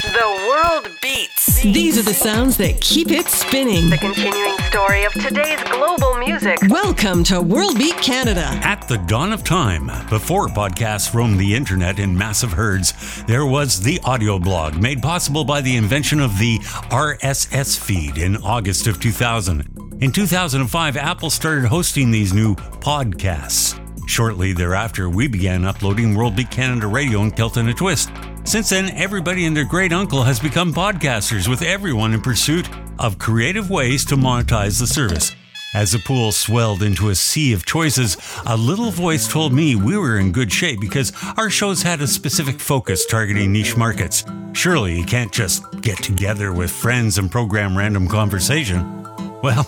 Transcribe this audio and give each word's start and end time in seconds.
The 0.00 0.46
world 0.48 0.98
beats. 1.02 1.60
These 1.62 1.98
are 1.98 2.02
the 2.02 2.14
sounds 2.14 2.56
that 2.56 2.80
keep 2.80 3.10
it 3.10 3.26
spinning. 3.26 3.90
The 3.90 3.98
continuing 3.98 4.56
story 4.60 5.04
of 5.04 5.12
today's 5.12 5.62
global 5.64 6.16
music. 6.16 6.58
Welcome 6.70 7.22
to 7.24 7.42
World 7.42 7.76
Beat 7.76 7.96
Canada. 7.96 8.46
At 8.62 8.88
the 8.88 8.96
dawn 8.96 9.30
of 9.30 9.44
time, 9.44 9.88
before 10.08 10.48
podcasts 10.48 11.12
roamed 11.12 11.38
the 11.38 11.54
internet 11.54 11.98
in 11.98 12.16
massive 12.16 12.50
herds, 12.50 12.94
there 13.24 13.44
was 13.44 13.82
the 13.82 14.00
audio 14.02 14.38
blog 14.38 14.76
made 14.76 15.02
possible 15.02 15.44
by 15.44 15.60
the 15.60 15.76
invention 15.76 16.18
of 16.18 16.38
the 16.38 16.56
RSS 16.88 17.78
feed 17.78 18.16
in 18.16 18.38
August 18.38 18.86
of 18.86 19.00
2000. 19.00 19.98
In 20.00 20.12
2005, 20.12 20.96
Apple 20.96 21.28
started 21.28 21.66
hosting 21.66 22.10
these 22.10 22.32
new 22.32 22.54
podcasts. 22.54 23.76
Shortly 24.08 24.54
thereafter, 24.54 25.10
we 25.10 25.28
began 25.28 25.66
uploading 25.66 26.14
World 26.14 26.36
Beat 26.36 26.50
Canada 26.50 26.86
Radio 26.86 27.20
and 27.20 27.36
Kelton 27.36 27.68
a 27.68 27.74
Twist. 27.74 28.10
Since 28.44 28.70
then, 28.70 28.90
everybody 28.96 29.44
and 29.44 29.56
their 29.56 29.64
great 29.64 29.92
uncle 29.92 30.22
has 30.22 30.40
become 30.40 30.72
podcasters, 30.72 31.46
with 31.46 31.62
everyone 31.62 32.12
in 32.14 32.20
pursuit 32.20 32.68
of 32.98 33.18
creative 33.18 33.70
ways 33.70 34.04
to 34.06 34.16
monetize 34.16 34.80
the 34.80 34.86
service. 34.86 35.36
As 35.72 35.92
the 35.92 36.00
pool 36.00 36.32
swelled 36.32 36.82
into 36.82 37.10
a 37.10 37.14
sea 37.14 37.52
of 37.52 37.64
choices, 37.64 38.16
a 38.46 38.56
little 38.56 38.90
voice 38.90 39.28
told 39.28 39.52
me 39.52 39.76
we 39.76 39.96
were 39.96 40.18
in 40.18 40.32
good 40.32 40.52
shape 40.52 40.80
because 40.80 41.12
our 41.36 41.48
shows 41.48 41.80
had 41.80 42.00
a 42.00 42.08
specific 42.08 42.58
focus 42.58 43.06
targeting 43.06 43.52
niche 43.52 43.76
markets. 43.76 44.24
Surely 44.52 44.98
you 44.98 45.04
can't 45.04 45.30
just 45.30 45.62
get 45.80 45.98
together 45.98 46.52
with 46.52 46.72
friends 46.72 47.18
and 47.18 47.30
program 47.30 47.78
random 47.78 48.08
conversation. 48.08 49.04
Well, 49.42 49.64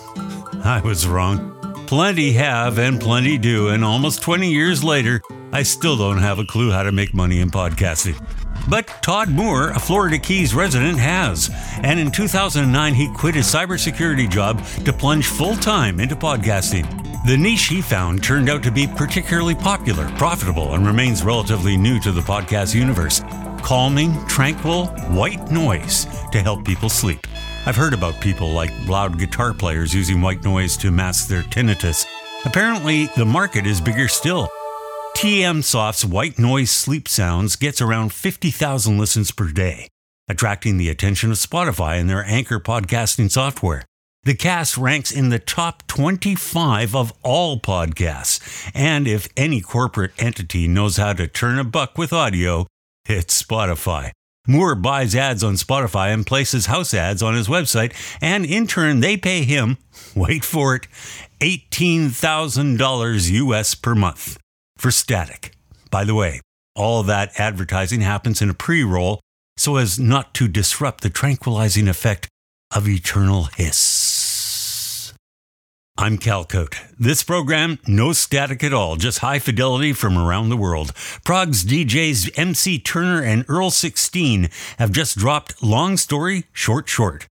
I 0.65 0.81
was 0.83 1.07
wrong. 1.07 1.51
Plenty 1.87 2.33
have 2.33 2.79
and 2.79 2.99
plenty 2.99 3.37
do, 3.37 3.69
and 3.69 3.85
almost 3.85 4.21
20 4.23 4.51
years 4.51 4.83
later, 4.83 5.21
I 5.53 5.63
still 5.63 5.95
don't 5.95 6.17
have 6.17 6.39
a 6.39 6.45
clue 6.45 6.71
how 6.71 6.83
to 6.83 6.91
make 6.91 7.13
money 7.13 7.39
in 7.39 7.49
podcasting. 7.49 8.19
But 8.67 8.87
Todd 9.01 9.29
Moore, 9.29 9.69
a 9.69 9.79
Florida 9.79 10.17
Keys 10.17 10.55
resident, 10.55 10.97
has. 10.97 11.49
And 11.83 11.99
in 11.99 12.11
2009, 12.11 12.93
he 12.93 13.13
quit 13.13 13.35
his 13.35 13.47
cybersecurity 13.47 14.29
job 14.29 14.63
to 14.85 14.93
plunge 14.93 15.27
full 15.27 15.55
time 15.55 15.99
into 15.99 16.15
podcasting. 16.15 16.85
The 17.25 17.37
niche 17.37 17.67
he 17.67 17.81
found 17.81 18.23
turned 18.23 18.49
out 18.49 18.63
to 18.63 18.71
be 18.71 18.87
particularly 18.87 19.55
popular, 19.55 20.09
profitable, 20.17 20.73
and 20.73 20.85
remains 20.85 21.23
relatively 21.23 21.77
new 21.77 21.99
to 22.01 22.11
the 22.11 22.21
podcast 22.21 22.75
universe 22.75 23.21
calming, 23.63 24.13
tranquil, 24.27 24.87
white 25.15 25.49
noise 25.49 26.05
to 26.31 26.41
help 26.41 26.65
people 26.65 26.89
sleep. 26.89 27.25
I've 27.65 27.77
heard 27.77 27.93
about 27.93 28.19
people 28.19 28.49
like 28.51 28.71
loud 28.87 29.17
guitar 29.17 29.53
players 29.53 29.93
using 29.93 30.21
white 30.21 30.43
noise 30.43 30.75
to 30.77 30.91
mask 30.91 31.29
their 31.29 31.43
tinnitus. 31.43 32.05
Apparently, 32.43 33.05
the 33.15 33.25
market 33.25 33.65
is 33.65 33.79
bigger 33.79 34.09
still. 34.09 34.49
TM 35.15 35.63
Soft's 35.63 36.03
white 36.03 36.37
noise 36.37 36.69
sleep 36.69 37.07
sounds 37.07 37.55
gets 37.55 37.79
around 37.79 38.11
50,000 38.11 38.97
listens 38.97 39.31
per 39.31 39.49
day, 39.51 39.87
attracting 40.27 40.77
the 40.77 40.89
attention 40.89 41.31
of 41.31 41.37
Spotify 41.37 41.97
and 41.97 42.09
their 42.09 42.25
anchor 42.25 42.59
podcasting 42.59 43.31
software. 43.31 43.85
The 44.23 44.33
cast 44.33 44.77
ranks 44.77 45.11
in 45.11 45.29
the 45.29 45.39
top 45.39 45.87
25 45.87 46.93
of 46.93 47.13
all 47.23 47.57
podcasts, 47.57 48.69
and 48.73 49.07
if 49.07 49.29
any 49.37 49.61
corporate 49.61 50.11
entity 50.17 50.67
knows 50.67 50.97
how 50.97 51.13
to 51.13 51.27
turn 51.27 51.57
a 51.57 51.63
buck 51.63 51.97
with 51.97 52.11
audio, 52.11 52.67
it's 53.05 53.41
Spotify. 53.41 54.11
Moore 54.45 54.75
buys 54.75 55.15
ads 55.15 55.43
on 55.43 55.53
Spotify 55.53 56.13
and 56.13 56.25
places 56.25 56.65
house 56.65 56.93
ads 56.93 57.23
on 57.23 57.33
his 57.33 57.47
website, 57.47 57.93
and 58.19 58.45
in 58.45 58.67
turn, 58.67 58.99
they 58.99 59.15
pay 59.15 59.43
him, 59.43 59.77
wait 60.15 60.43
for 60.43 60.75
it, 60.75 60.87
$18,000 61.39 63.31
US 63.31 63.75
per 63.75 63.95
month 63.95 64.37
for 64.83 64.91
static. 64.91 65.55
By 65.89 66.03
the 66.03 66.13
way, 66.13 66.41
all 66.75 67.03
that 67.03 67.39
advertising 67.39 68.01
happens 68.01 68.41
in 68.41 68.49
a 68.49 68.53
pre 68.53 68.83
roll 68.83 69.21
so 69.55 69.77
as 69.77 69.97
not 69.97 70.33
to 70.33 70.49
disrupt 70.49 71.03
the 71.03 71.09
tranquilizing 71.09 71.87
effect 71.87 72.27
of 72.75 72.89
eternal 72.89 73.45
hiss. 73.55 75.13
I'm 75.97 76.17
Cal 76.17 76.43
Coat. 76.43 76.75
This 76.99 77.23
program, 77.23 77.79
no 77.87 78.11
static 78.11 78.61
at 78.61 78.73
all, 78.73 78.97
just 78.97 79.19
high 79.19 79.39
fidelity 79.39 79.93
from 79.93 80.17
around 80.17 80.49
the 80.49 80.57
world. 80.57 80.93
Prague's 81.23 81.63
DJs 81.63 82.31
MC 82.37 82.77
Turner 82.77 83.23
and 83.23 83.45
Earl 83.47 83.69
16 83.69 84.49
have 84.79 84.91
just 84.91 85.17
dropped 85.17 85.63
Long 85.63 85.95
Story 85.95 86.47
Short 86.51 86.89
Short. 86.89 87.25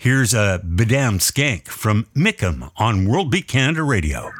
Here's 0.00 0.34
a 0.34 0.60
Bididam 0.66 1.20
Skank 1.20 1.68
from 1.68 2.06
MikkiM 2.16 2.72
on 2.76 3.06
World 3.06 3.30
Beat 3.30 3.46
Canada 3.46 3.84
Radio. 3.84 4.32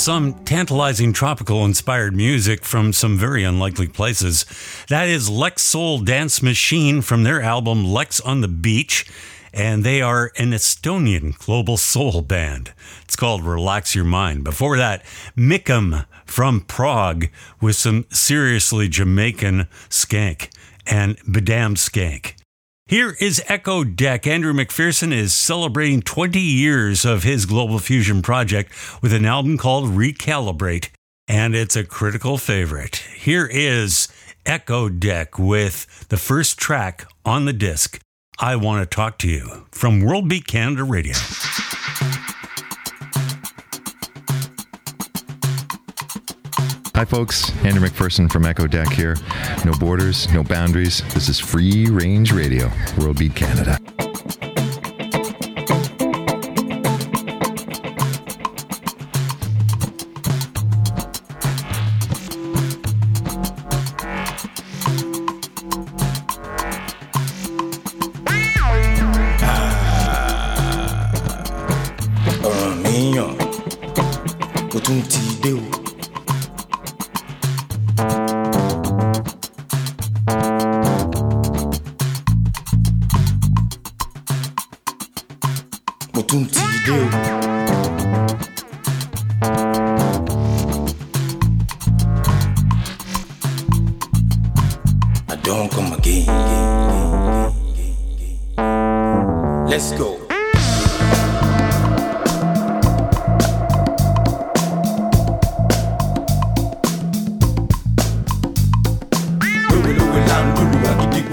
Some 0.00 0.32
tantalizing 0.46 1.12
tropical 1.12 1.62
inspired 1.62 2.16
music 2.16 2.64
from 2.64 2.94
some 2.94 3.18
very 3.18 3.44
unlikely 3.44 3.86
places. 3.86 4.46
That 4.88 5.10
is 5.10 5.28
Lexsoul 5.28 6.02
Dance 6.02 6.42
Machine 6.42 7.02
from 7.02 7.22
their 7.22 7.42
album 7.42 7.84
Lex 7.84 8.18
on 8.18 8.40
the 8.40 8.48
Beach, 8.48 9.04
and 9.52 9.84
they 9.84 10.00
are 10.00 10.32
an 10.38 10.52
Estonian 10.52 11.36
global 11.36 11.76
soul 11.76 12.22
band. 12.22 12.72
It's 13.02 13.14
called 13.14 13.44
Relax 13.44 13.94
Your 13.94 14.06
Mind. 14.06 14.42
Before 14.42 14.78
that, 14.78 15.04
MikkiM 15.36 16.06
from 16.24 16.62
Prague 16.62 17.26
with 17.60 17.76
some 17.76 18.06
seriously 18.08 18.88
Jamaican 18.88 19.68
skank 19.90 20.48
and 20.86 21.18
Bididam 21.18 21.76
Skank. 21.76 22.39
Here 22.90 23.16
is 23.20 23.40
eccodek. 23.46 24.26
Andrew 24.26 24.52
McPherson 24.52 25.12
is 25.12 25.32
celebrating 25.32 26.02
20 26.02 26.40
years 26.40 27.04
of 27.04 27.22
his 27.22 27.46
Global 27.46 27.78
Fusion 27.78 28.20
project 28.20 28.72
with 29.00 29.12
an 29.12 29.24
album 29.24 29.58
called 29.58 29.90
Recalibrate, 29.90 30.88
and 31.28 31.54
it's 31.54 31.76
a 31.76 31.84
critical 31.84 32.36
favorite. 32.36 32.96
Here 32.96 33.46
is 33.46 34.08
eccodek 34.44 35.38
with 35.38 36.08
the 36.08 36.16
first 36.16 36.58
track 36.58 37.06
on 37.24 37.44
the 37.44 37.52
disc, 37.52 38.00
I 38.40 38.56
Want 38.56 38.82
to 38.82 38.92
Talk 38.92 39.18
to 39.18 39.28
You, 39.28 39.66
from 39.70 40.00
World 40.00 40.28
Beat 40.28 40.48
Canada 40.48 40.82
Radio. 40.82 41.14
Hi, 47.00 47.06
folks. 47.06 47.50
Andrew 47.64 47.88
McPherson 47.88 48.30
from 48.30 48.42
eccodek 48.42 48.92
here. 48.92 49.16
No 49.64 49.72
borders, 49.78 50.30
no 50.34 50.44
boundaries. 50.44 51.02
This 51.14 51.30
is 51.30 51.40
free 51.40 51.86
range 51.86 52.30
radio, 52.30 52.70
World 52.98 53.18
Beat 53.18 53.34
Canada. 53.34 53.78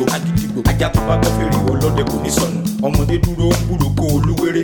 àgídìgbò 0.05 0.13
àgídìgbò 0.15 0.61
ajá 0.69 0.87
tó 0.93 1.01
bá 1.07 1.15
gbọ́ 1.17 1.31
fèrè 1.37 1.57
ọlọ́dẹ 1.71 2.03
kò 2.09 2.15
ní 2.23 2.31
sọnù. 2.31 2.59
Ọmọdé 2.87 3.15
dúró 3.23 3.45
ń 3.49 3.61
gbúrò 3.65 3.87
kó 3.97 4.03
olúwere 4.15 4.61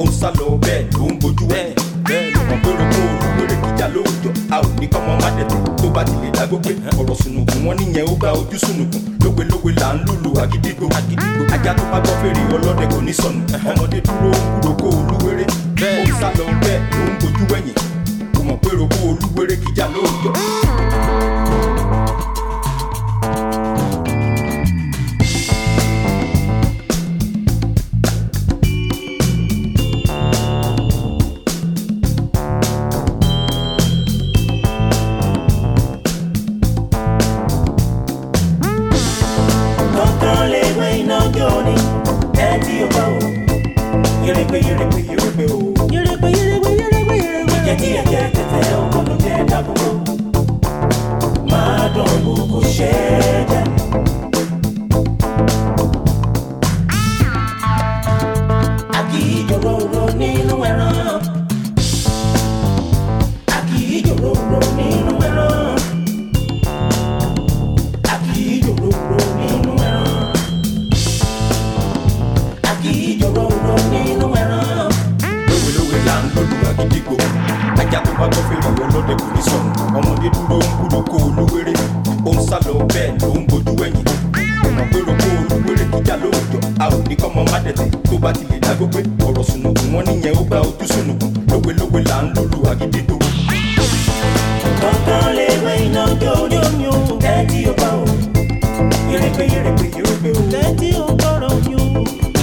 ó 0.00 0.02
ń 0.04 0.10
sálọ 0.20 0.44
bẹ́ẹ̀ 0.64 0.86
ló 0.98 1.04
ń 1.12 1.18
bójú 1.20 1.44
ẹ̀ 1.60 1.74
bẹ́ẹ̀. 2.08 2.32
Ló 2.34 2.40
mọ̀. 2.48 2.56
Gbúrò 2.60 2.84
kó 2.92 3.00
olúwere 3.10 3.56
kíjà 3.62 3.86
lóòjọ́. 3.94 4.32
A 4.50 4.56
ò 4.60 4.68
ní 4.80 4.86
kọ́mọ 4.92 5.12
má 5.22 5.28
dẹ̀ 5.36 5.46
tó 5.50 5.56
tó 5.82 5.86
bá 5.94 6.04
ti 6.04 6.12
lè 6.22 6.28
dágbógbé. 6.36 6.72
Ọ̀rọ̀ 7.00 7.16
sùnùkùn 7.22 7.60
wọn 7.66 7.74
níyẹn 7.78 8.06
ó 8.08 8.14
gba 8.20 8.28
ojú 8.32 8.56
sùnùkùn. 8.64 9.00
Lógbelógbe 9.24 9.70
là 9.80 9.88
ń 9.94 9.98
lùlù 10.06 10.30
àgídìgbò 10.42 10.86
àgídìgbò 10.98 11.42
ajá 11.54 11.72
tó 11.78 11.84
bá 11.92 11.98
gbọ́ 12.00 12.14
fèrè 12.20 12.42
ọlọ́dẹ 12.56 12.86
kò 12.92 12.98
ní 13.06 13.12
sọnù. 13.12 13.40
Ọmọdé 13.70 13.98
dúró 14.06 14.30
ń 14.32 14.44
gbúrò 14.60 14.72
kó 14.80 14.88
olúwere 14.98 15.44
ó 15.84 16.02
ń 16.08 16.12
sálọ 16.20 16.44
bẹ́ẹ̀ 16.62 16.78
ló 16.90 17.04
ń 17.08 17.12
bójú 17.20 17.44
ẹ̀yìn 17.56 17.76
kò 18.34 18.40
mọ̀ 18.48 18.56
pé 18.62 18.68
rògbò 18.78 18.98
olúwere 19.10 19.54
kíjà 19.62 19.86
lóòjọ́. 19.94 20.32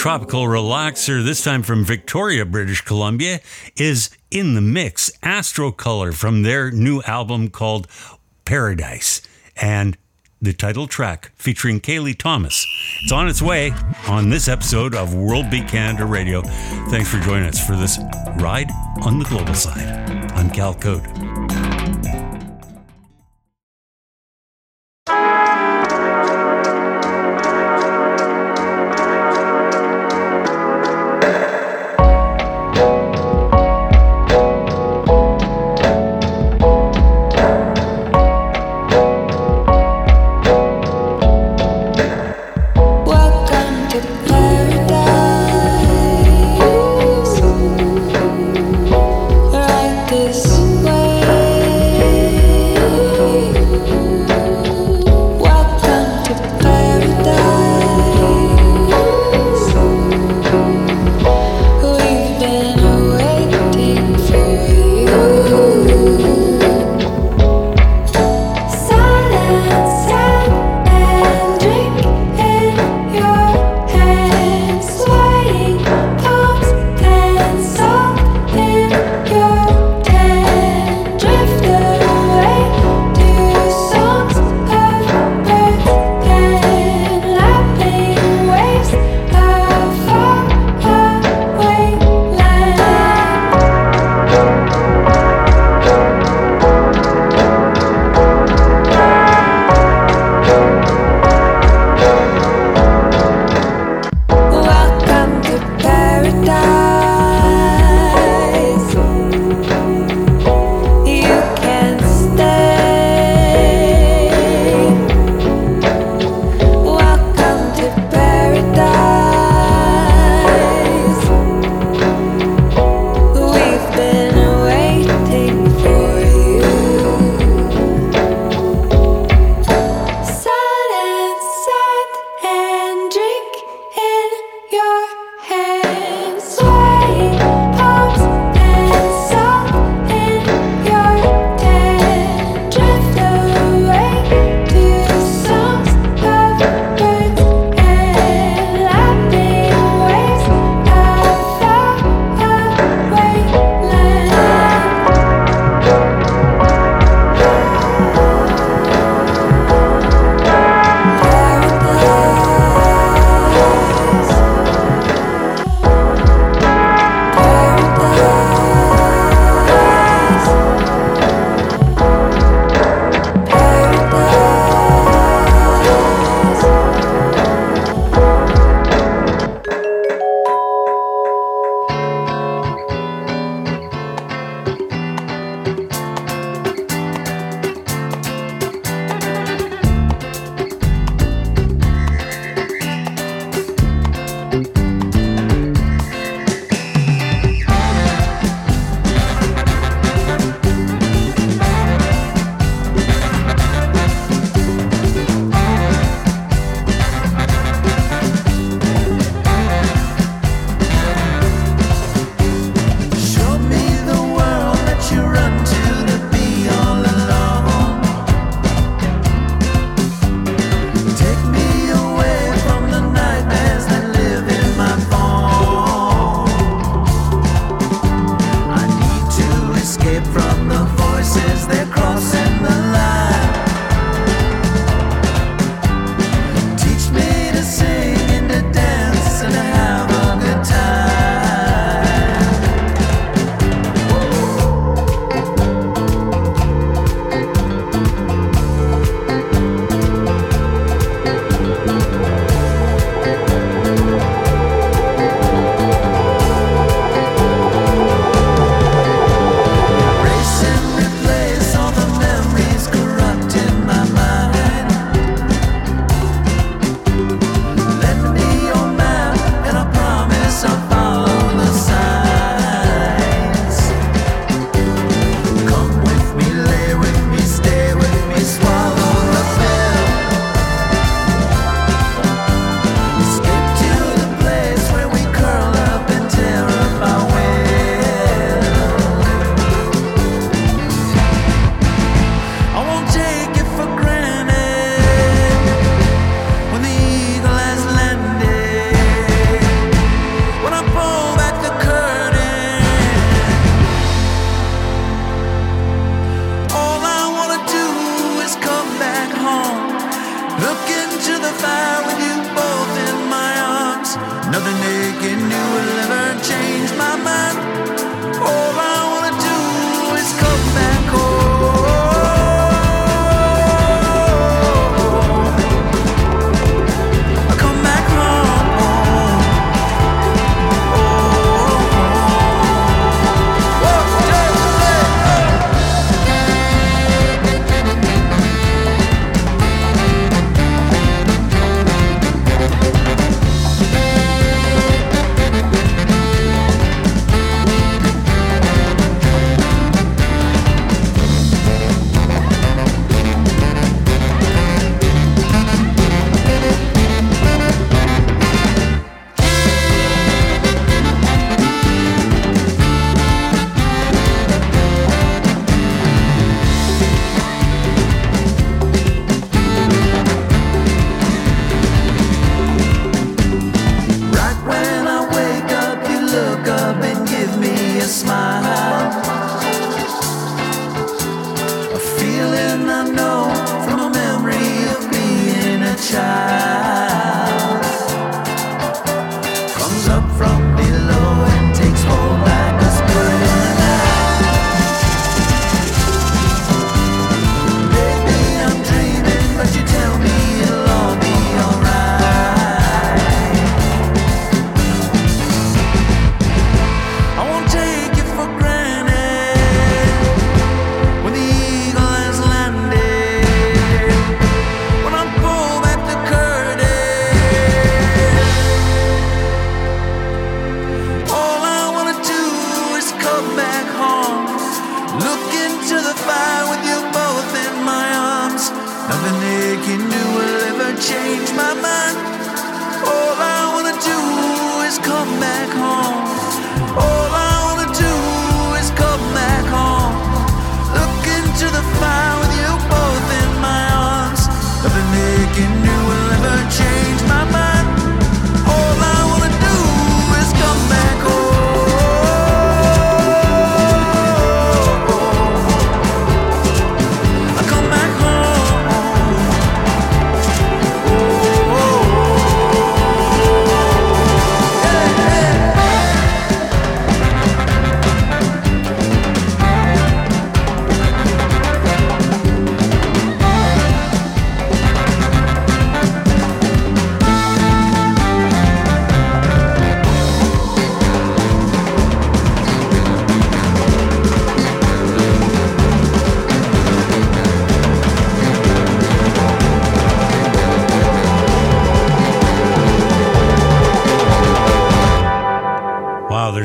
tropical 0.00 0.44
relaxer, 0.44 1.22
this 1.22 1.44
time 1.44 1.62
from 1.62 1.84
Victoria, 1.84 2.46
British 2.46 2.80
Columbia, 2.80 3.38
is 3.76 4.08
In 4.30 4.54
the 4.54 4.62
Mix, 4.62 5.10
Astrocolor 5.22 6.14
from 6.14 6.40
their 6.40 6.70
new 6.70 7.02
album 7.02 7.50
called 7.50 7.86
Paradise. 8.46 9.20
And 9.56 9.98
the 10.40 10.54
title 10.54 10.86
track 10.86 11.32
featuring 11.36 11.80
Cayley 11.80 12.14
Thomas. 12.14 12.66
It's 13.02 13.12
on 13.12 13.28
its 13.28 13.42
way 13.42 13.74
on 14.08 14.30
this 14.30 14.48
episode 14.48 14.94
of 14.94 15.12
World 15.12 15.50
Beat 15.50 15.68
Canada 15.68 16.06
Radio. 16.06 16.40
Thanks 16.88 17.10
for 17.10 17.20
joining 17.20 17.50
us 17.50 17.64
for 17.64 17.76
this 17.76 17.98
ride 18.36 18.70
on 19.02 19.18
the 19.18 19.26
global 19.26 19.52
side. 19.52 19.86
I'm 20.32 20.48
Cal 20.48 20.74
Code. 20.74 21.19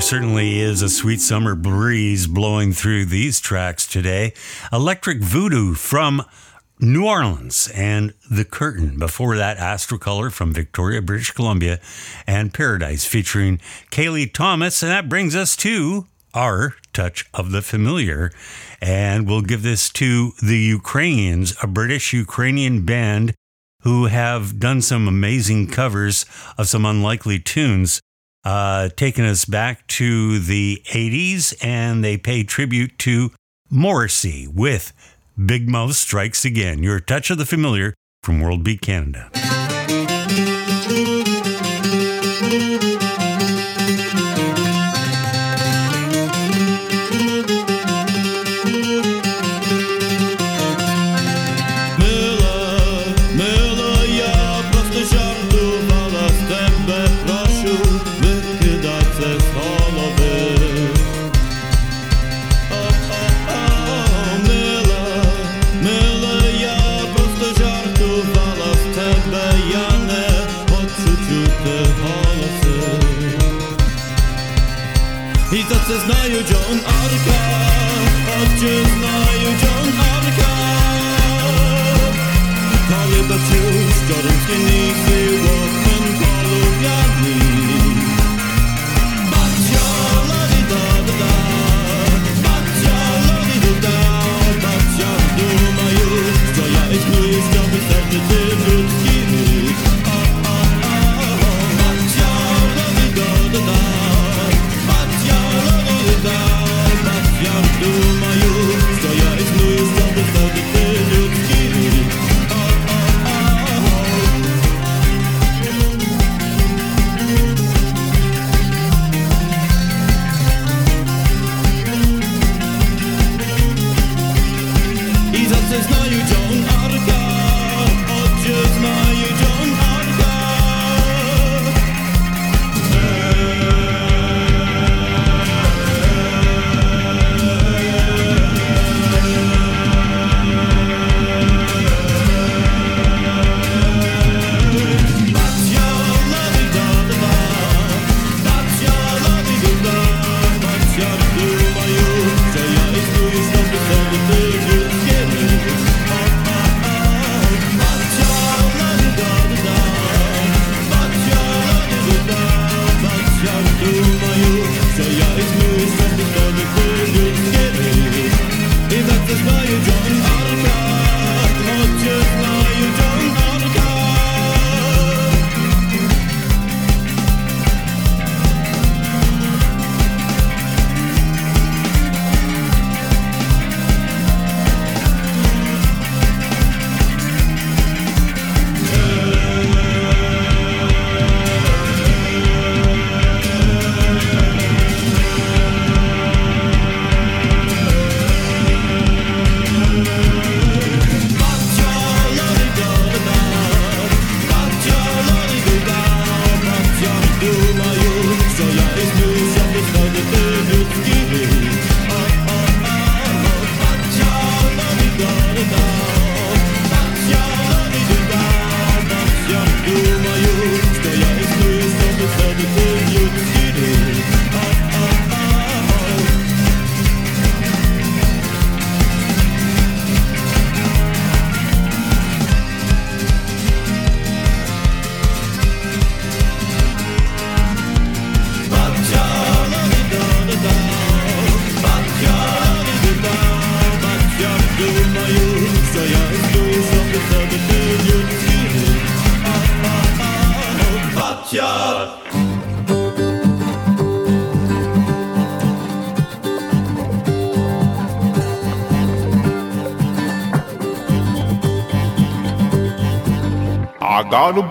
Certainly 0.06 0.60
is 0.60 0.84
a 0.84 0.90
sweet 0.90 1.20
summer 1.20 1.56
breeze 1.56 2.28
blowing 2.28 2.74
through 2.74 3.06
these 3.06 3.40
tracks 3.40 3.88
today. 3.88 4.34
Elektric 4.72 5.20
Voodoo 5.24 5.74
from 5.74 6.24
New 6.80 7.08
Orleans 7.08 7.72
and 7.74 8.14
The 8.30 8.46
Curtain. 8.46 9.00
Before 9.00 9.36
that, 9.36 9.58
Astrocolor 9.58 10.32
from 10.32 10.54
Victoria, 10.54 11.02
British 11.02 11.32
Columbia, 11.32 11.80
and 12.28 12.54
Paradise 12.54 13.04
featuring 13.04 13.60
Cayley 13.90 14.28
Thomas. 14.28 14.84
And 14.84 14.92
that 14.92 15.10
brings 15.10 15.36
us 15.36 15.56
to 15.56 16.06
our 16.36 16.76
touch 16.94 17.26
of 17.34 17.52
the 17.52 17.64
familiar. 17.64 18.32
And 18.80 19.28
we'll 19.28 19.42
give 19.42 19.64
this 19.64 19.90
to 19.94 20.34
the 20.40 20.60
Ukrainians, 20.60 21.56
a 21.64 21.68
British 21.68 22.14
Ukrainian 22.14 22.86
band 22.86 23.34
who 23.82 24.06
have 24.06 24.60
done 24.60 24.84
some 24.84 25.08
amazing 25.08 25.66
covers 25.66 26.28
of 26.60 26.68
some 26.68 26.86
unlikely 26.86 27.40
tunes 27.40 28.02
uh, 28.46 28.90
taking 28.96 29.26
us 29.26 29.44
back 29.44 29.86
to 29.88 30.40
the 30.40 30.82
80s, 30.86 31.56
and 31.62 32.04
they 32.04 32.18
pay 32.18 32.44
tribute 32.44 32.98
to 33.00 33.32
Morrissey 33.70 34.48
with 34.48 34.94
Big 35.44 35.68
Mouth 35.68 35.96
Strikes 35.96 36.46
Again. 36.46 36.84
Your 36.84 37.00
touch 37.00 37.30
of 37.32 37.38
the 37.38 37.46
familiar 37.46 37.96
from 38.22 38.40
World 38.40 38.64
Beat 38.64 38.82
Canada. 38.82 39.30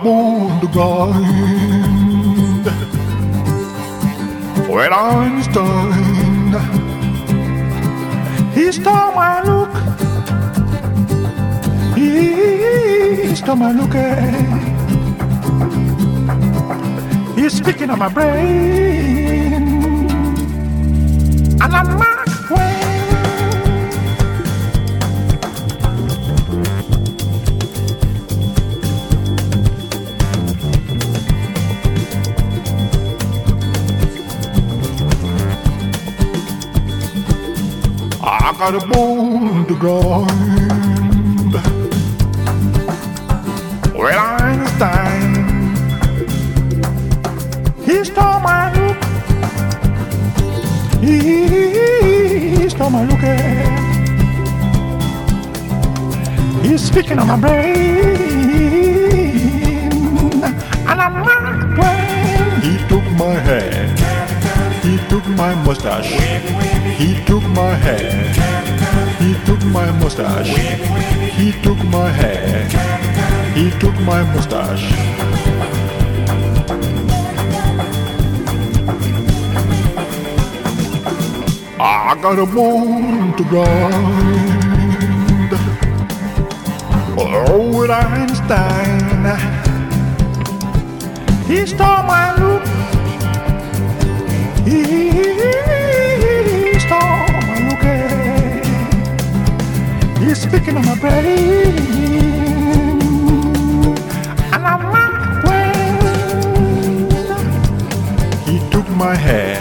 Bone 0.05 0.61
to 0.61 0.67
grind 0.67 2.65
with 4.69 4.93
Einstein. 4.93 6.53
He 8.53 8.71
stole 8.71 9.11
my 9.21 9.41
look. 9.49 9.73
He 11.97 13.35
stole 13.35 13.55
my 13.55 13.71
look. 13.71 13.95
eh. 13.95 14.61
He's 17.35 17.53
speaking 17.53 17.89
of 17.89 17.97
my 17.97 18.09
brain. 18.09 19.63
And 21.63 21.71
I'm 21.79 21.97
got 38.71 38.83
a 38.83 38.87
bone 38.87 39.67
to 39.67 39.75
grind. 39.77 41.53
Well, 43.93 44.19
Einstein, 44.41 45.75
he 47.85 48.03
stole 48.03 48.39
my 48.39 48.73
look. 48.73 48.97
He, 50.99 51.17
he 52.57 52.69
stole 52.69 52.89
my 52.89 53.05
look. 53.05 53.23
He's 56.63 56.81
speaking 56.81 57.19
on 57.19 57.27
my 57.27 57.37
brain, 57.37 57.61
and 60.89 61.01
I'm 61.05 61.23
not 61.23 61.75
playing. 61.77 62.61
He 62.61 62.77
took 62.87 63.05
my 63.11 63.33
hair. 63.47 64.04
Took 65.25 65.37
my 65.37 65.55
mustache. 65.65 66.11
He 66.99 67.25
took 67.25 67.41
my 67.49 67.73
hair. 67.73 68.13
He 69.17 69.33
took 69.43 69.59
my 69.73 69.89
mustache. 69.99 70.55
He 71.33 71.51
took 71.63 71.79
my 71.85 72.09
hair. 72.11 72.67
He 73.55 73.71
took 73.79 73.95
my 74.01 74.21
mustache. 74.35 74.85
I 81.79 82.15
got 82.21 82.37
a 82.37 82.45
bone 82.45 83.35
to 83.35 83.43
grind. 83.45 83.95
Oh, 87.17 87.79
with 87.79 87.89
Einstein. 87.89 89.25
He 91.47 91.65
stole 91.65 92.03
my 92.03 92.35
look. 92.37 92.84
He 94.65 94.81
stole 96.79 97.29
my 97.47 97.57
look. 97.69 97.83
eh. 97.85 98.63
He's 100.19 100.39
speaking 100.41 100.75
on 100.77 100.85
my 100.85 100.95
brain. 100.95 101.77
And 104.53 104.63
I'm 104.71 104.83
not 104.95 105.11
playing. 105.43 105.99
He 108.47 108.55
took 108.71 108.87
my 108.89 109.15
hair. 109.15 109.57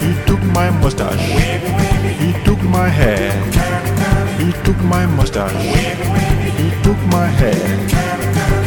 He 0.00 0.10
took 0.26 0.42
my 0.58 0.70
mustache. 0.82 1.26
He 2.20 2.32
took 2.44 2.60
my 2.62 2.88
hair. 2.88 3.30
He 4.38 4.52
took 4.64 4.78
my 4.82 5.06
mustache. 5.06 5.62
He 6.58 6.70
took 6.82 6.98
my 7.06 7.26
hair. 7.40 7.64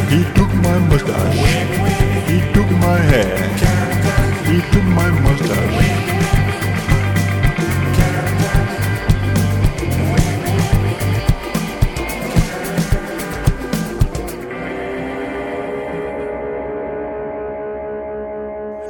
He 0.08 0.24
took 0.34 0.50
my 0.64 0.78
mustache. 0.88 1.95
My 2.86 2.98
hair. 2.98 3.36
Took 4.72 4.84
my 4.84 5.10
mustache. 5.10 6.06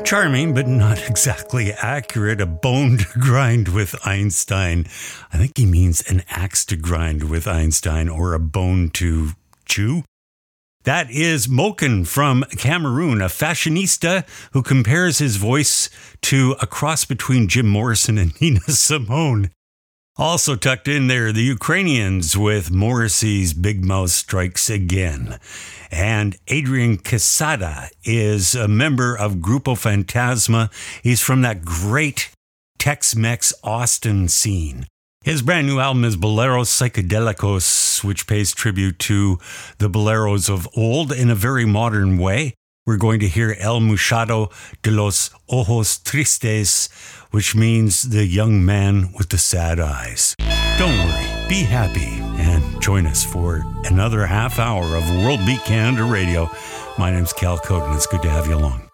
Charming, 0.04 0.52
but 0.52 0.68
not 0.68 0.98
exactly 1.08 1.72
accurate. 1.72 2.42
A 2.42 2.46
bone 2.46 2.98
to 2.98 3.18
grind 3.18 3.68
with 3.68 3.96
Einstein. 4.06 4.84
I 5.32 5.38
think 5.38 5.56
he 5.56 5.64
means 5.64 6.02
an 6.02 6.22
axe 6.28 6.66
to 6.66 6.76
grind 6.76 7.30
with 7.30 7.48
Einstein 7.48 8.10
or 8.10 8.34
a 8.34 8.38
bone 8.38 8.90
to 8.90 9.30
chew. 9.64 10.04
That 10.86 11.10
is 11.10 11.48
Moken 11.48 12.06
from 12.06 12.44
Cameroon, 12.58 13.20
a 13.20 13.24
fashionista 13.24 14.24
who 14.52 14.62
compares 14.62 15.18
his 15.18 15.34
voice 15.34 15.90
to 16.22 16.54
a 16.62 16.66
cross 16.68 17.04
between 17.04 17.48
Jim 17.48 17.66
Morrison 17.66 18.18
and 18.18 18.32
Nina 18.40 18.60
Simone. 18.60 19.50
Also 20.16 20.54
tucked 20.54 20.86
in 20.86 21.08
there, 21.08 21.32
the 21.32 21.42
Ukrainians 21.42 22.38
with 22.38 22.70
Morrissey's 22.70 23.52
Big 23.52 23.84
Mouth 23.84 24.10
Strikes 24.10 24.70
Again. 24.70 25.40
And 25.90 26.36
Adrian 26.46 26.98
Quesada 26.98 27.90
is 28.04 28.54
a 28.54 28.68
member 28.68 29.18
of 29.18 29.38
Grupo 29.38 29.74
Fantasma. 29.74 30.70
He's 31.02 31.20
from 31.20 31.42
that 31.42 31.64
great 31.64 32.30
Tex 32.78 33.16
Mex 33.16 33.52
Austin 33.64 34.28
scene. 34.28 34.86
His 35.26 35.42
brand 35.42 35.66
new 35.66 35.80
album 35.80 36.04
is 36.04 36.16
Boleros 36.16 36.68
Psicodelicos, 36.68 38.04
which 38.04 38.28
pays 38.28 38.54
tribute 38.54 39.00
to 39.00 39.40
the 39.78 39.90
boleros 39.90 40.48
of 40.48 40.68
old 40.76 41.10
in 41.10 41.30
a 41.30 41.34
very 41.34 41.64
modern 41.64 42.16
way. 42.16 42.54
We're 42.86 42.96
going 42.96 43.18
to 43.18 43.26
hear 43.26 43.56
El 43.58 43.80
Muchacho 43.80 44.50
de 44.82 44.92
los 44.92 45.30
Ojos 45.48 45.98
Tristes, 45.98 46.88
which 47.32 47.56
means 47.56 48.02
the 48.02 48.24
young 48.24 48.64
man 48.64 49.12
with 49.18 49.30
the 49.30 49.38
sad 49.38 49.80
eyes. 49.80 50.36
Don't 50.78 50.96
worry, 50.96 51.48
be 51.48 51.64
happy, 51.64 52.20
and 52.40 52.80
join 52.80 53.04
us 53.04 53.24
for 53.24 53.64
another 53.82 54.24
half 54.26 54.60
hour 54.60 54.94
of 54.94 55.10
World 55.24 55.40
Beat 55.44 55.64
Canada 55.64 56.04
Radio. 56.04 56.48
My 56.98 57.10
name's 57.10 57.32
Cal 57.32 57.58
Koat, 57.58 57.84
and 57.84 57.96
it's 57.96 58.06
good 58.06 58.22
to 58.22 58.30
have 58.30 58.46
you 58.46 58.54
along. 58.54 58.85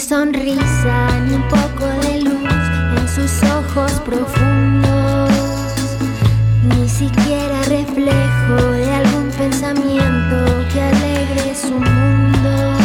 Sonrisa, 0.00 1.20
ni 1.26 1.34
un 1.34 1.48
poco 1.48 1.86
de 2.02 2.20
luz 2.20 2.52
en 2.96 3.08
sus 3.08 3.42
ojos 3.50 3.92
profundos, 4.04 5.30
ni 6.62 6.88
siquiera 6.88 7.62
reflejo 7.62 8.70
de 8.72 8.94
algún 8.94 9.30
pensamiento 9.30 10.36
que 10.72 10.80
alegre 10.82 11.54
su 11.54 11.74
mundo. 11.74 12.76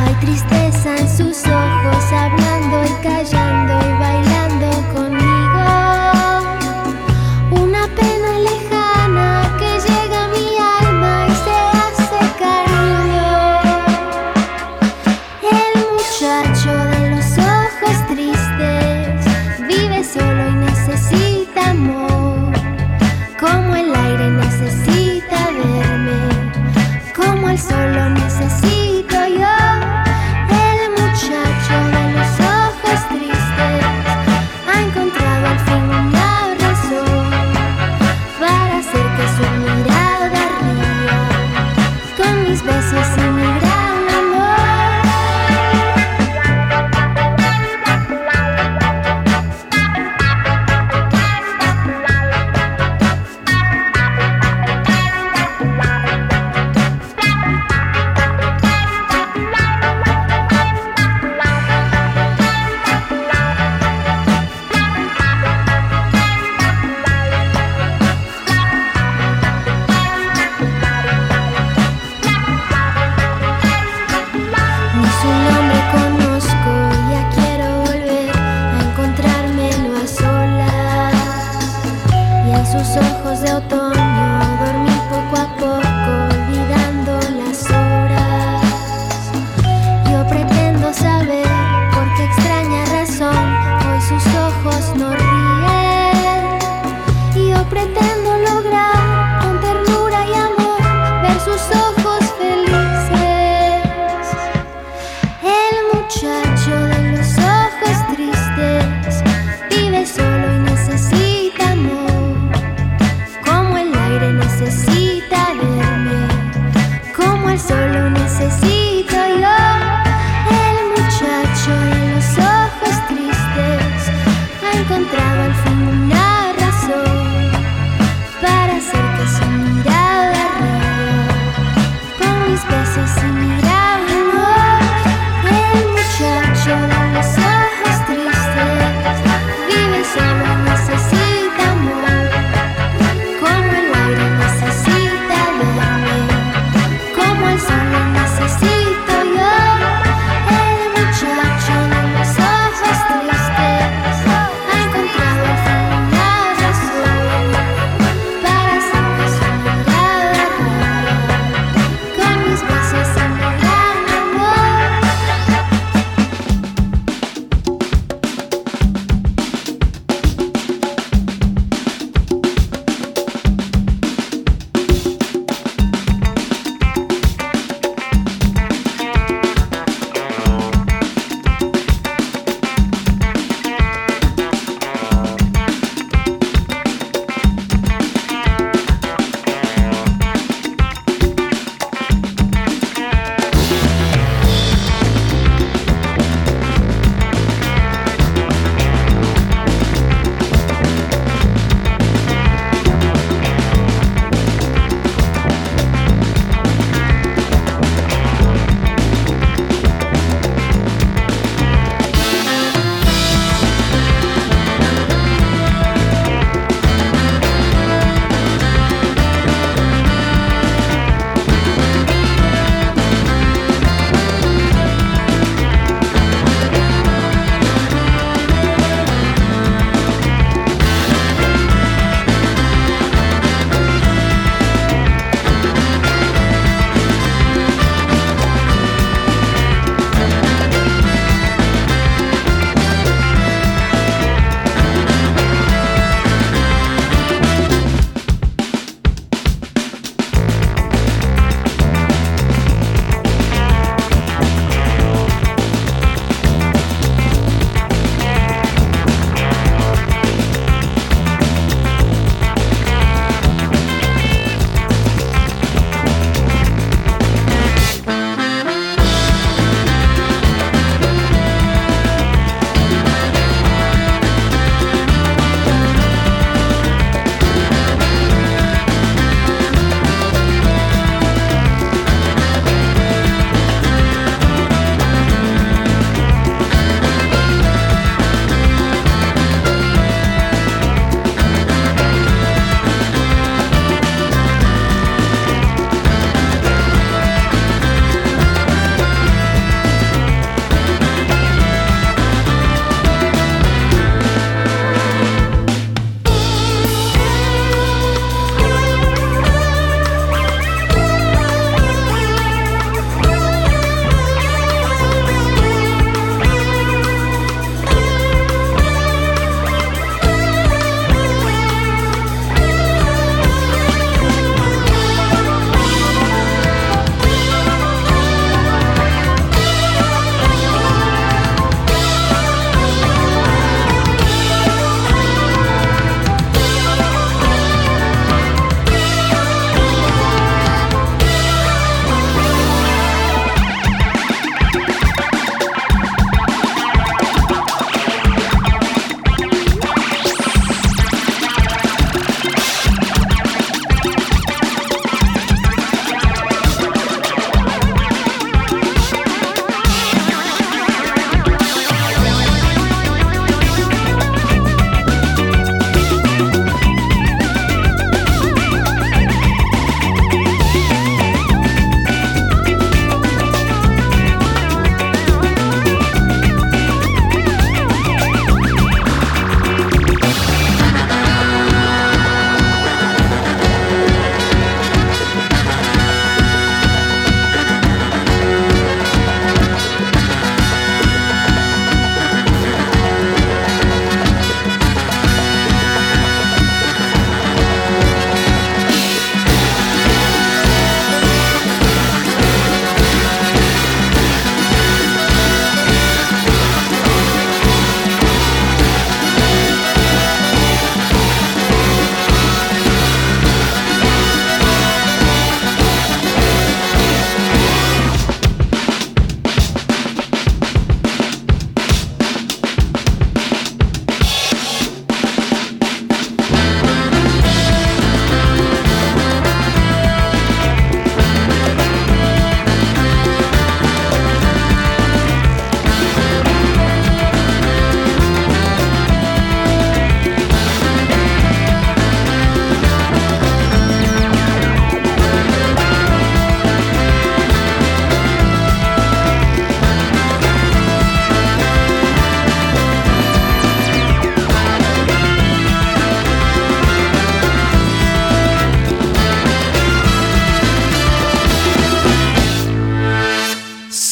Hay 0.00 0.14
tristeza 0.20 0.96
en 0.96 1.08
sus 1.08 1.38
ojos, 1.46 2.04
hablando 2.12 2.84
y 2.84 3.02
callando 3.02 3.74
y 3.74 3.98
bailando 3.98 4.51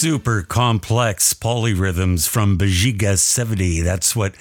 super 0.00 0.40
complex 0.40 1.34
polyrhythms 1.34 2.26
from 2.26 2.56
Bixiga 2.56 3.18
70. 3.18 3.82
That's 3.82 4.16
what 4.16 4.34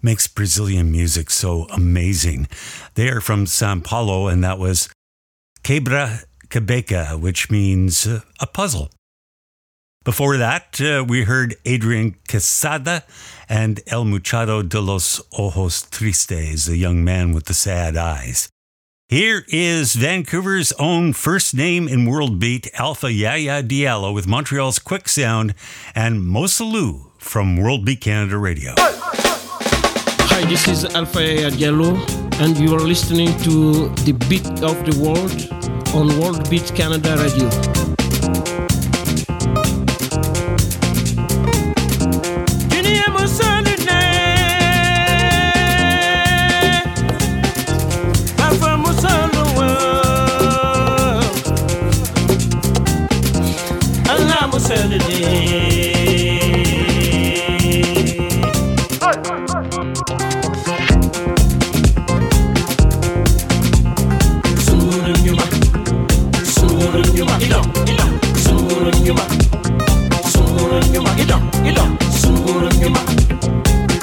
makes 0.00 0.28
Brazilian 0.28 0.92
music 0.92 1.30
so 1.30 1.66
amazing. 1.74 2.46
They 2.94 3.08
are 3.08 3.20
from 3.20 3.46
Sao 3.46 3.80
Paulo, 3.80 4.28
and 4.28 4.44
that 4.44 4.60
was 4.60 4.88
Quebra 5.64 6.20
Cabeca, 6.48 7.18
which 7.18 7.50
means 7.50 8.06
a 8.06 8.46
puzzle. 8.46 8.92
Before 10.04 10.36
that, 10.36 10.80
uh, 10.80 11.04
we 11.04 11.24
heard 11.24 11.56
Adrian 11.64 12.14
Quesada 12.28 13.02
and 13.48 13.80
El 13.88 14.04
Muchacho 14.04 14.62
de 14.62 14.80
los 14.80 15.20
Ojos 15.36 15.82
Tristes, 15.90 16.66
the 16.66 16.76
young 16.76 17.02
man 17.02 17.32
with 17.32 17.46
the 17.46 17.54
sad 17.54 17.96
eyes. 17.96 18.48
Here 19.10 19.44
is 19.48 19.96
Vancouver's 19.96 20.70
own 20.78 21.14
first 21.14 21.52
name 21.52 21.88
in 21.88 22.06
world 22.06 22.38
beat, 22.38 22.68
Alpha 22.74 23.10
Yaya 23.12 23.60
Diallo, 23.60 24.14
with 24.14 24.28
Montreal's 24.28 24.78
Quicksound 24.78 25.56
and 25.96 26.22
Mosulu 26.22 27.10
from 27.18 27.56
World 27.56 27.84
Beat 27.84 28.02
Canada 28.02 28.38
Radio. 28.38 28.72
Hi, 28.78 30.48
this 30.48 30.68
is 30.68 30.84
Alpha 30.94 31.24
Yaya 31.24 31.50
Diallo, 31.50 31.98
and 32.40 32.56
you 32.56 32.72
are 32.72 32.86
listening 32.86 33.36
to 33.38 33.88
the 34.04 34.12
beat 34.28 34.46
of 34.62 34.78
the 34.86 34.96
world 35.02 35.42
on 35.92 36.16
World 36.20 36.48
Beat 36.48 36.72
Canada 36.72 37.16
Radio. 37.16 38.59
ilo 71.70 71.84
sunguru 72.20 72.68
nyuma. 72.80 73.00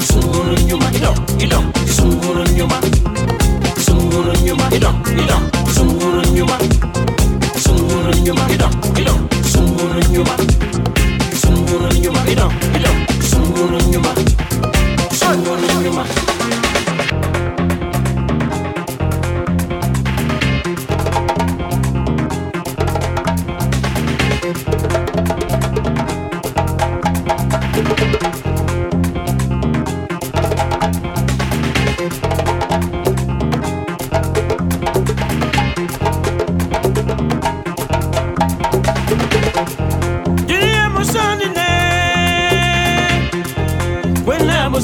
Sunguru 0.08 0.56
nyuma. 0.68 0.86
Ilo 0.98 1.12
ilo 1.40 1.60
sunguru 1.96 2.44
nyuma. 2.56 2.78
Sunguru 3.86 4.34
nyuma. 4.46 4.64
Ilo 4.76 4.92
ilo 5.22 5.38
sunguru 5.76 6.22
nyuma. 6.36 6.58
Sunguru 7.64 8.12
nyuma. 8.24 8.42
Ilo 8.54 8.68
ilo 9.00 9.14
sunguru 9.52 10.00
nyuma. 10.12 10.34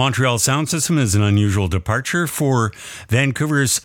Montreal 0.00 0.38
sound 0.38 0.70
system 0.70 0.96
is 0.96 1.14
an 1.14 1.22
unusual 1.22 1.68
departure 1.68 2.26
for 2.26 2.72
Vancouver's 3.10 3.82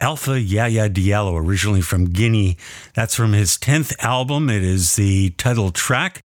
Alpha 0.00 0.40
Yaya 0.40 0.88
Diallo, 0.88 1.44
originally 1.44 1.80
from 1.80 2.04
Guinea. 2.04 2.56
That's 2.94 3.16
from 3.16 3.32
his 3.32 3.58
10th 3.58 3.92
album. 3.98 4.48
It 4.48 4.62
is 4.62 4.94
the 4.94 5.30
title 5.30 5.72
track. 5.72 6.20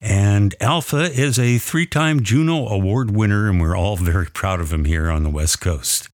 And 0.00 0.54
Alpha 0.60 1.10
is 1.10 1.40
a 1.40 1.58
three 1.58 1.86
time 1.86 2.22
Juno 2.22 2.68
Award 2.68 3.10
winner, 3.10 3.50
and 3.50 3.60
we're 3.60 3.76
all 3.76 3.96
very 3.96 4.26
proud 4.26 4.60
of 4.60 4.72
him 4.72 4.84
here 4.84 5.10
on 5.10 5.24
the 5.24 5.28
West 5.28 5.60
Coast. 5.60 6.08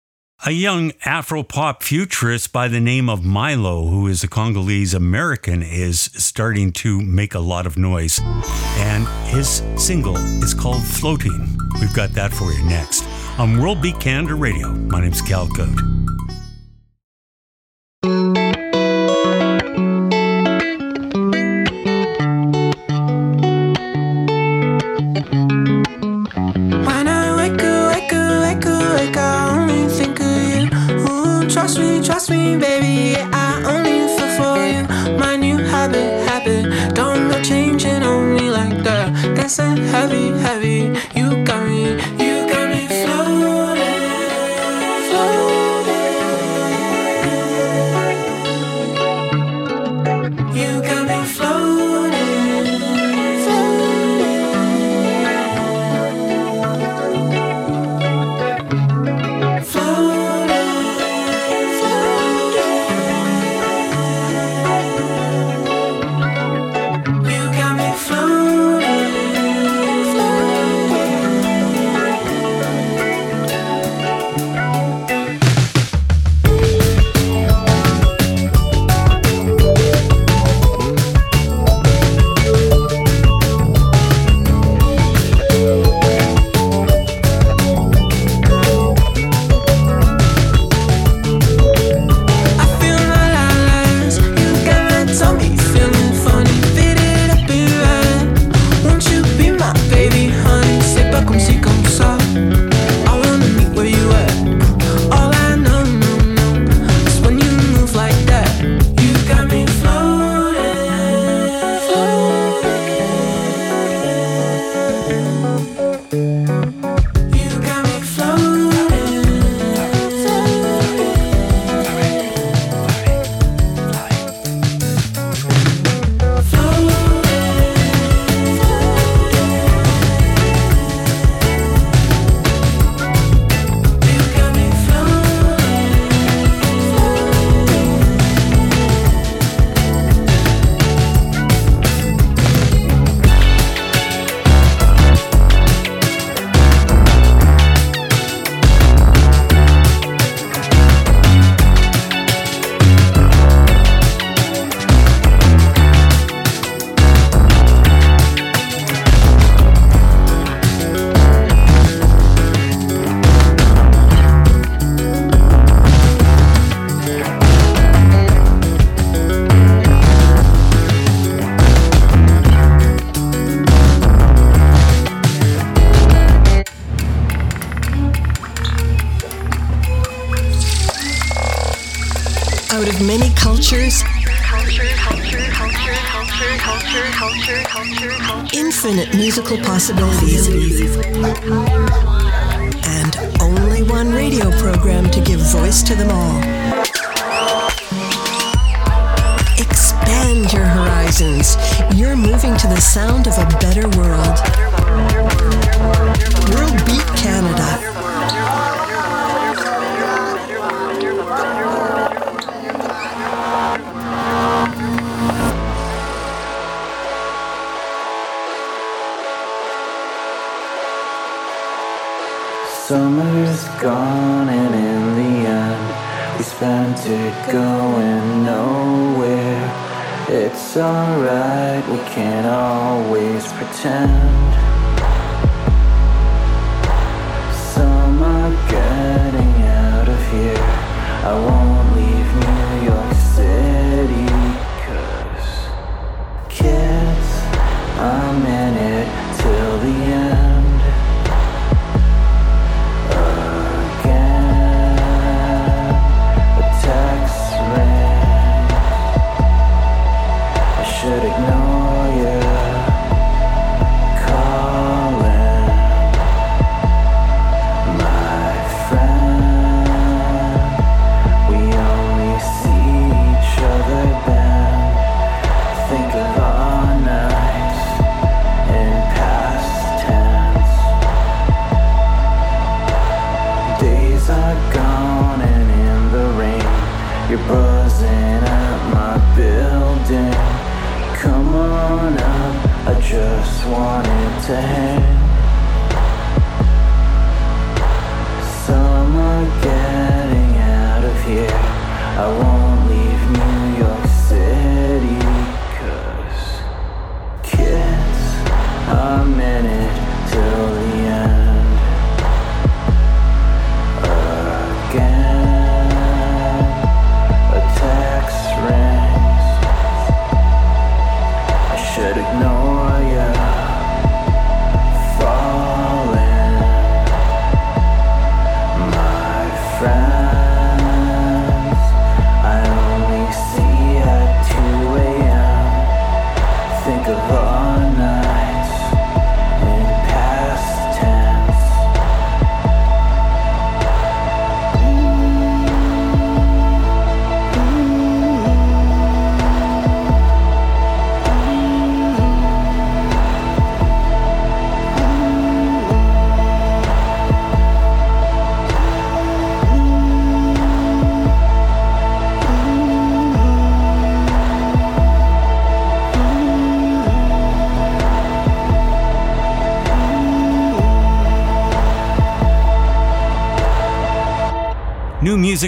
A 0.47 0.53
young 0.53 0.93
Afro 1.05 1.43
pop 1.43 1.83
futurist 1.83 2.53
by 2.53 2.69
the 2.69 2.79
name 2.79 3.11
of 3.11 3.23
Miloe, 3.23 3.91
who 3.91 4.07
is 4.07 4.23
a 4.23 4.29
Congolese 4.29 4.95
American, 4.95 5.65
is 5.65 6.01
starting 6.01 6.71
to 6.75 7.01
make 7.01 7.35
a 7.35 7.41
lot 7.41 7.67
of 7.67 7.77
noise. 7.77 8.21
And 8.77 9.09
his 9.35 9.65
single 9.77 10.17
is 10.17 10.55
called 10.55 10.85
Floating. 10.85 11.59
We've 11.81 11.93
got 11.93 12.13
that 12.13 12.33
for 12.33 12.53
you 12.53 12.65
next 12.67 13.03
on 13.37 13.61
World 13.61 13.83
Beat 13.83 13.99
Canada 13.99 14.37
Radio. 14.37 14.71
My 14.71 15.01
name's 15.01 15.21
Cal 15.21 15.49
Koat. 15.49 16.28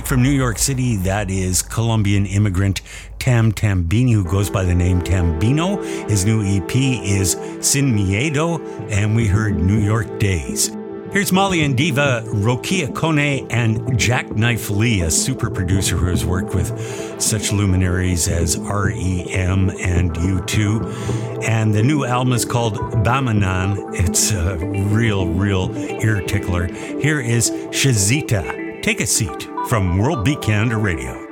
Music 0.01 0.09
from 0.09 0.23
New 0.23 0.31
York 0.31 0.57
City, 0.57 0.97
that 0.97 1.29
is 1.29 1.61
Colombian 1.61 2.25
immigrant 2.25 2.81
Tam 3.19 3.53
Tambini, 3.53 4.15
who 4.15 4.25
goes 4.25 4.49
by 4.49 4.65
the 4.65 4.75
name 4.75 5.03
Tambino. 5.03 5.77
His 6.09 6.25
new 6.25 6.43
EP 6.43 6.75
is 6.75 7.33
Sin 7.61 7.95
Miedo, 7.95 8.61
and 8.91 9.15
we 9.15 9.27
heard 9.27 9.59
New 9.59 9.79
York 9.79 10.19
Days. 10.19 10.75
Here's 11.13 11.33
Malian 11.33 11.77
Diva, 11.77 12.25
Rokia 12.29 12.89
Kone, 12.95 13.47
and 13.51 13.99
Jacknife 13.99 14.71
Lee, 14.71 15.03
a 15.03 15.11
super 15.11 15.51
producer 15.51 15.99
who 15.99 16.07
has 16.07 16.25
worked 16.25 16.55
with 16.55 17.21
such 17.21 17.53
luminaries 17.53 18.27
as 18.27 18.57
REM 18.57 19.69
and 19.69 20.15
U2. 20.15 21.45
And 21.47 21.75
the 21.75 21.83
new 21.83 22.07
album 22.07 22.33
is 22.33 22.47
called 22.47 22.77
Bamanan. 23.05 23.93
It's 23.93 24.33
a 24.33 24.57
real, 24.57 25.27
real 25.27 25.77
ear 26.03 26.23
tickler. 26.23 26.69
Here 26.73 27.21
is 27.21 27.51
Shezita. 27.51 28.83
Take 28.83 29.03
a 29.03 29.07
seat 29.07 29.47
from 29.71 29.99
World 29.99 30.25
Beat 30.25 30.43
Canada 30.43 30.77
Radio. 30.77 31.30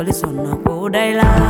police 0.00 0.24
on 0.24 0.38
a 0.38 0.56
go 0.64 0.88
die 0.88 1.49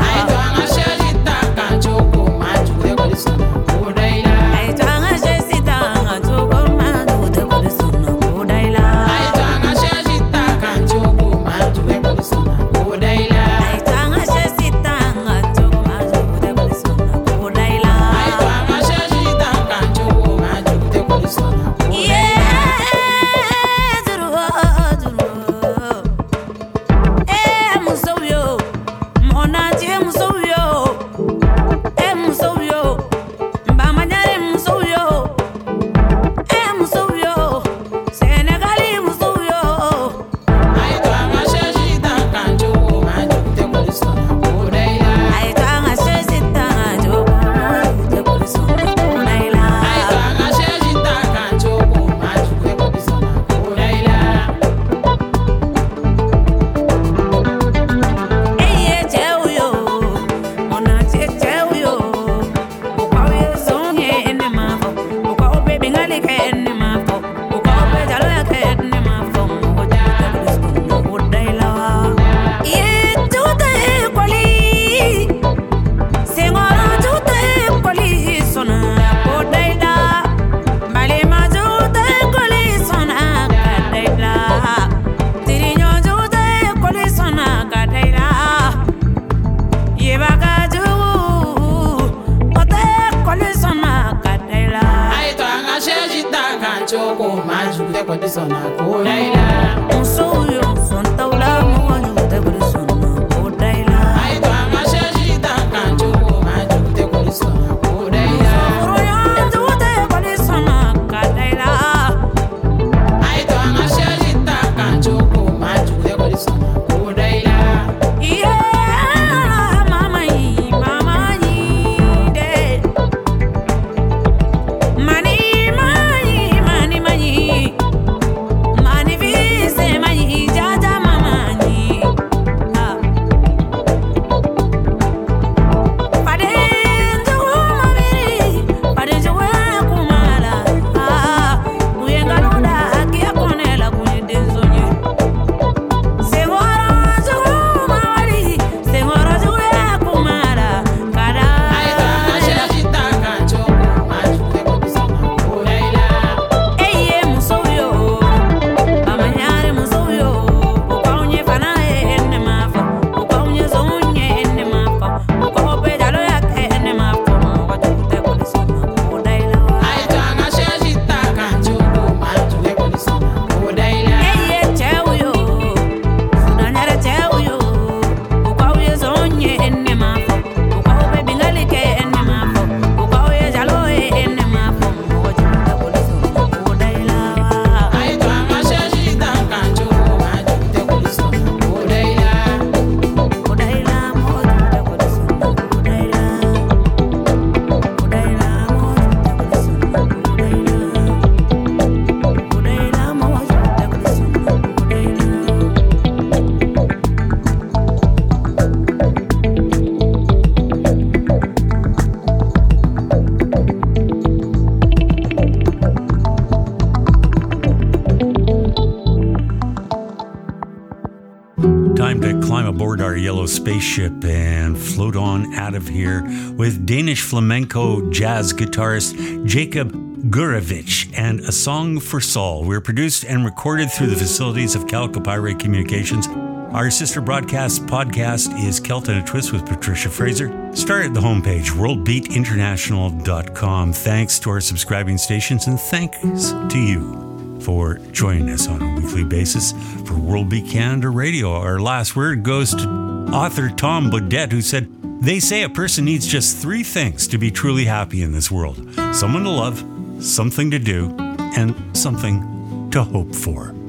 spaceship 223.60 224.24
and 224.24 224.78
float 224.78 225.16
on 225.16 225.52
out 225.54 225.74
of 225.74 225.86
here 225.86 226.22
with 226.56 226.86
Danish 226.86 227.20
flamenco 227.20 228.10
jazz 228.10 228.54
guitarist 228.54 229.44
Jacob 229.44 229.92
Gurevitsch 230.30 231.12
and 231.14 231.40
A 231.40 231.52
Song 231.52 232.00
for 232.00 232.22
Sol. 232.22 232.64
We're 232.64 232.80
produced 232.80 233.24
and 233.24 233.44
recorded 233.44 233.90
through 233.90 234.06
the 234.06 234.16
facilities 234.16 234.74
of 234.74 234.86
Calcopyrate 234.86 235.60
Communications. 235.60 236.26
Our 236.72 236.90
sister 236.90 237.20
broadcast 237.20 237.84
podcast 237.84 238.58
is 238.64 238.80
Celt 238.80 239.10
in 239.10 239.16
a 239.16 239.24
Twist 239.24 239.52
with 239.52 239.66
Patricia 239.66 240.08
Fraser. 240.08 240.48
Start 240.74 241.04
at 241.04 241.12
the 241.12 241.20
homepage, 241.20 241.72
worldbeatinternational.com. 241.72 243.92
Thanks 243.92 244.38
to 244.38 244.48
our 244.48 244.62
subscribing 244.62 245.18
stations 245.18 245.66
and 245.66 245.78
thanks 245.78 246.52
to 246.72 246.78
you 246.78 247.29
for 247.60 247.98
joining 248.12 248.50
us 248.50 248.68
on 248.68 248.82
a 248.82 249.00
weekly 249.00 249.24
basis 249.24 249.72
for 250.06 250.14
World 250.14 250.48
Beat 250.48 250.68
Canada 250.68 251.10
Radio. 251.10 251.52
Our 251.52 251.80
last 251.80 252.16
word 252.16 252.42
goes 252.42 252.74
to 252.74 252.88
author 253.32 253.68
Tom 253.70 254.10
Bodett, 254.10 254.52
who 254.52 254.62
said, 254.62 254.88
They 255.22 255.40
say 255.40 255.62
a 255.62 255.68
person 255.68 256.04
needs 256.04 256.26
just 256.26 256.56
three 256.58 256.82
things 256.82 257.26
to 257.28 257.38
be 257.38 257.50
truly 257.50 257.84
happy 257.84 258.22
in 258.22 258.32
this 258.32 258.50
world 258.50 258.76
someone 259.14 259.44
to 259.44 259.50
love, 259.50 259.84
something 260.24 260.70
to 260.70 260.78
do, 260.78 261.14
and 261.56 261.74
something 261.96 262.90
to 262.90 263.02
hope 263.02 263.34
for. 263.34 263.79